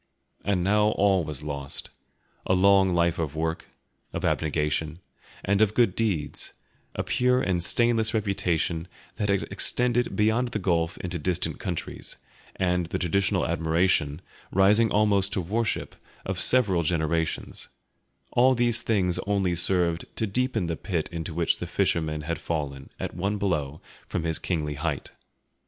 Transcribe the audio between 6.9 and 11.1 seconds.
a pure and stainless reputation that had extended beyond the gulf